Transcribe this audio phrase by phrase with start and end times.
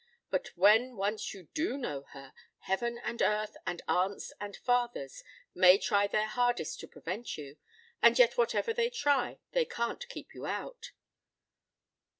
[0.31, 5.77] But when once you do know her, heaven and earth and aunts and fathers may
[5.77, 7.57] try their hardest to prevent you,
[8.01, 10.93] and yet whatever they try they can't keep you out.